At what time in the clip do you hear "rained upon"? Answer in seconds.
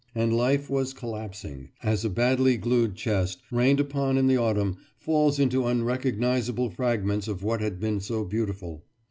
3.51-4.17